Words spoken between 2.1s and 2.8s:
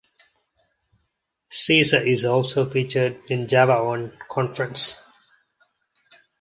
also